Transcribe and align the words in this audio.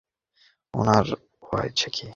উনার 0.73 1.05
হয়েছেটা 1.47 1.89
কী? 1.95 2.05